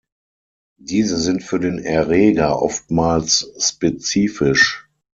Diese 0.79 1.17
sind 1.19 1.43
für 1.43 1.59
den 1.59 1.77
Erreger 1.77 2.59
oftmals 2.59 3.53
spezifisch. 3.59 4.87